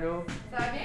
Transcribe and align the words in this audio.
Allô? 0.00 0.24
Ça 0.50 0.56
va 0.56 0.72
bien? 0.72 0.80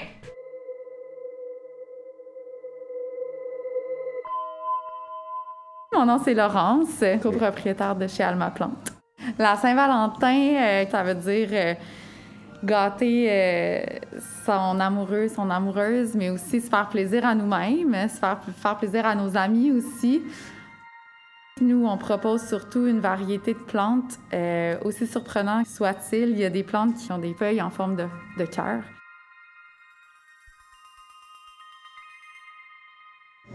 Mon 5.93 6.05
nom 6.05 6.19
c'est 6.21 6.33
Laurence, 6.33 7.01
copropriétaire 7.21 7.95
de 7.95 8.07
chez 8.07 8.23
Alma 8.23 8.51
Plante. 8.51 8.91
La 9.39 9.55
Saint-Valentin, 9.55 10.55
euh, 10.55 10.85
ça 10.87 11.03
veut 11.03 11.15
dire 11.15 11.47
euh, 11.53 11.73
gâter 12.63 13.27
euh, 13.31 13.85
son 14.45 14.79
amoureux, 14.81 15.29
son 15.29 15.49
amoureuse, 15.49 16.15
mais 16.15 16.29
aussi 16.29 16.59
se 16.59 16.69
faire 16.69 16.89
plaisir 16.89 17.25
à 17.25 17.35
nous-mêmes, 17.35 18.09
se 18.09 18.19
faire, 18.19 18.39
faire 18.57 18.77
plaisir 18.77 19.05
à 19.05 19.15
nos 19.15 19.37
amis 19.37 19.71
aussi. 19.71 20.23
Nous, 21.61 21.85
on 21.85 21.97
propose 21.97 22.45
surtout 22.45 22.85
une 22.85 22.99
variété 22.99 23.53
de 23.53 23.59
plantes, 23.59 24.19
euh, 24.33 24.77
aussi 24.83 25.07
surprenant 25.07 25.63
soit-il. 25.63 26.31
Il 26.31 26.39
y 26.39 26.43
a 26.43 26.49
des 26.49 26.63
plantes 26.63 26.95
qui 26.95 27.09
ont 27.13 27.17
des 27.17 27.33
feuilles 27.33 27.61
en 27.61 27.69
forme 27.69 27.95
de, 27.95 28.07
de 28.37 28.45
cœur. 28.45 28.81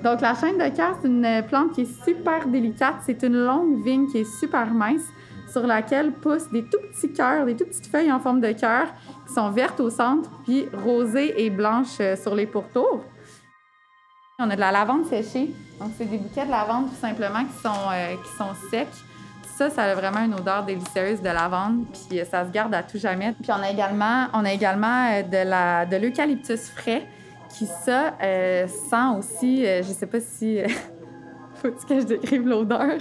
Donc, 0.03 0.23
la 0.23 0.35
chaîne 0.35 0.57
de 0.57 0.75
cœur, 0.75 0.97
c'est 1.01 1.09
une 1.09 1.43
plante 1.47 1.73
qui 1.73 1.83
est 1.83 2.05
super 2.05 2.49
délicate. 2.49 2.97
C'est 3.05 3.23
une 3.23 3.37
longue 3.37 3.85
vigne 3.85 4.07
qui 4.07 4.19
est 4.19 4.39
super 4.39 4.73
mince 4.73 5.03
sur 5.51 5.67
laquelle 5.67 6.13
poussent 6.13 6.51
des 6.51 6.63
tout 6.63 6.79
petits 6.91 7.13
cœurs, 7.13 7.45
des 7.45 7.55
tout 7.57 7.67
petites 7.67 7.87
feuilles 7.87 8.11
en 8.11 8.21
forme 8.21 8.41
de 8.41 8.53
cœur 8.53 8.87
qui 9.27 9.35
sont 9.35 9.51
vertes 9.51 9.81
au 9.81 9.91
centre, 9.91 10.31
puis 10.45 10.67
rosées 10.85 11.45
et 11.45 11.51
blanches 11.51 11.99
euh, 12.01 12.17
sur 12.17 12.35
les 12.35 12.47
pourtours. 12.47 13.05
On 14.39 14.49
a 14.49 14.55
de 14.55 14.61
la 14.61 14.73
lavande 14.73 15.05
séchée. 15.07 15.53
Donc, 15.79 15.91
c'est 15.99 16.07
des 16.07 16.17
bouquets 16.17 16.47
de 16.47 16.51
lavande 16.51 16.89
tout 16.89 17.01
simplement 17.01 17.45
qui 17.45 17.61
sont, 17.63 17.91
euh, 17.93 18.55
secs. 18.71 18.89
Ça, 19.59 19.69
ça 19.69 19.83
a 19.83 19.95
vraiment 19.95 20.25
une 20.25 20.33
odeur 20.33 20.65
délicieuse 20.65 21.21
de 21.21 21.29
lavande, 21.29 21.85
puis 21.93 22.21
euh, 22.21 22.25
ça 22.25 22.47
se 22.47 22.51
garde 22.51 22.73
à 22.75 22.83
tout 22.83 22.97
jamais. 22.97 23.35
Puis 23.43 23.53
on 23.53 23.63
a 23.63 23.71
également, 23.71 24.29
de 25.23 25.97
l'eucalyptus 26.01 26.71
frais 26.71 27.07
qui, 27.51 27.67
ça, 27.67 28.15
euh, 28.23 28.67
sent 28.67 29.19
aussi, 29.19 29.67
euh, 29.67 29.83
je 29.83 29.89
sais 29.89 30.07
pas 30.07 30.21
si... 30.21 30.59
Faut-il 31.55 31.87
que 31.87 32.01
je 32.01 32.07
décrive 32.07 32.49
l'odeur? 32.49 32.95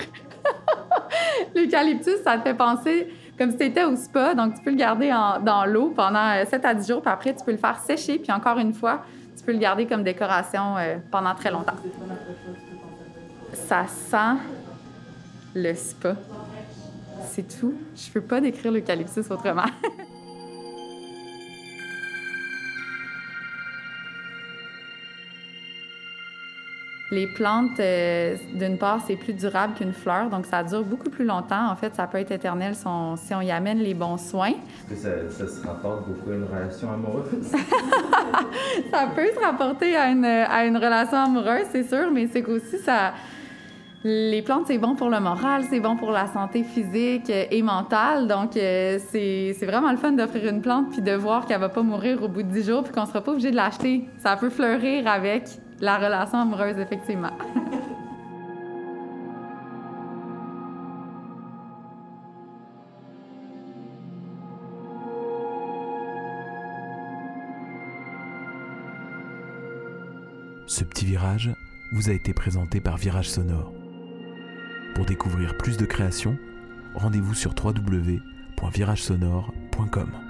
L'eucalyptus, 1.55 2.21
ça 2.23 2.37
te 2.37 2.43
fait 2.43 2.53
penser 2.53 3.07
comme 3.39 3.51
si 3.51 3.57
tu 3.57 3.63
étais 3.63 3.85
au 3.85 3.95
spa, 3.95 4.35
donc 4.35 4.55
tu 4.55 4.61
peux 4.61 4.69
le 4.69 4.75
garder 4.75 5.09
dans 5.45 5.65
l'eau 5.65 5.93
pendant 5.95 6.35
euh, 6.35 6.43
7 6.45 6.65
à 6.65 6.73
10 6.73 6.87
jours, 6.87 7.01
puis 7.01 7.09
après, 7.09 7.33
tu 7.33 7.45
peux 7.45 7.51
le 7.51 7.57
faire 7.57 7.79
sécher, 7.79 8.19
puis 8.19 8.33
encore 8.33 8.57
une 8.57 8.73
fois, 8.73 9.03
tu 9.37 9.45
peux 9.45 9.53
le 9.53 9.57
garder 9.57 9.87
comme 9.87 10.03
décoration 10.03 10.75
euh, 10.77 10.97
pendant 11.09 11.33
très 11.33 11.49
longtemps. 11.49 11.77
Ça 13.53 13.87
sent 13.87 14.41
le 15.55 15.73
spa. 15.73 16.15
C'est 17.29 17.59
tout. 17.59 17.73
Je 17.95 18.11
peux 18.11 18.21
pas 18.21 18.41
décrire 18.41 18.73
l'eucalyptus 18.73 19.31
autrement. 19.31 19.63
Les 27.11 27.25
plantes, 27.25 27.79
euh, 27.79 28.35
d'une 28.53 28.77
part, 28.77 28.99
c'est 29.07 29.15
plus 29.15 29.33
durable 29.33 29.73
qu'une 29.73 29.93
fleur, 29.93 30.29
donc 30.29 30.45
ça 30.45 30.63
dure 30.63 30.83
beaucoup 30.83 31.09
plus 31.09 31.25
longtemps. 31.25 31.71
En 31.71 31.75
fait, 31.75 31.95
ça 31.95 32.05
peut 32.05 32.19
être 32.19 32.31
éternel 32.31 32.75
si 32.75 32.85
on, 32.85 33.15
si 33.15 33.33
on 33.33 33.41
y 33.41 33.49
amène 33.49 33.79
les 33.79 33.95
bons 33.95 34.17
soins. 34.17 34.51
Est-ce 34.91 34.93
que 34.93 34.95
ça, 34.95 35.45
ça 35.45 35.47
se 35.47 35.65
rapporte 35.65 36.07
beaucoup 36.07 36.29
à 36.29 36.35
une 36.35 36.43
relation 36.43 36.91
amoureuse? 36.91 37.51
Ça 38.91 39.07
peut 39.15 39.27
se 39.35 39.39
rapporter 39.39 39.95
à 39.95 40.09
une, 40.09 40.25
à 40.25 40.65
une 40.65 40.77
relation 40.77 41.17
amoureuse, 41.17 41.65
c'est 41.71 41.87
sûr, 41.87 42.11
mais 42.11 42.27
c'est 42.31 42.41
qu'aussi, 42.41 42.77
ça. 42.77 43.13
Les 44.03 44.41
plantes, 44.41 44.67
c'est 44.67 44.77
bon 44.77 44.95
pour 44.95 45.09
le 45.09 45.19
moral, 45.19 45.63
c'est 45.69 45.81
bon 45.81 45.97
pour 45.97 46.11
la 46.11 46.27
santé 46.27 46.63
physique 46.63 47.29
et 47.29 47.61
mentale. 47.61 48.27
Donc, 48.27 48.55
euh, 48.55 48.97
c'est 49.09 49.53
c'est 49.59 49.65
vraiment 49.65 49.91
le 49.91 49.97
fun 49.97 50.13
d'offrir 50.13 50.47
une 50.47 50.61
plante 50.61 50.91
puis 50.91 51.01
de 51.01 51.11
voir 51.11 51.45
qu'elle 51.45 51.59
va 51.59 51.67
pas 51.69 51.81
mourir 51.83 52.23
au 52.23 52.29
bout 52.29 52.43
de 52.43 52.47
10 52.47 52.67
jours 52.67 52.83
puis 52.83 52.93
qu'on 52.93 53.05
sera 53.05 53.21
pas 53.21 53.31
obligé 53.31 53.51
de 53.51 53.57
l'acheter. 53.57 54.05
Ça 54.19 54.37
peut 54.37 54.49
fleurir 54.49 55.05
avec 55.05 55.49
la 55.81 55.97
relation 55.97 56.39
amoureuse, 56.39 56.77
effectivement. 56.77 57.31
Ce 70.67 70.83
petit 70.83 71.05
virage 71.05 71.49
vous 71.91 72.09
a 72.09 72.13
été 72.13 72.33
présenté 72.33 72.79
par 72.79 72.97
Virage 72.97 73.29
Sonore. 73.29 73.73
Pour 74.93 75.05
découvrir 75.05 75.57
plus 75.57 75.77
de 75.77 75.85
créations, 75.85 76.37
rendez-vous 76.93 77.33
sur 77.33 77.55
www.viragesonore.com. 77.55 80.28